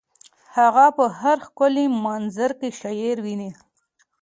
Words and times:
هغه 0.57 0.85
په 0.97 1.05
هر 1.19 1.37
ښکلي 1.45 1.85
منظر 2.05 2.51
کې 2.59 2.69
شعر 2.79 3.15
ویني 3.25 3.51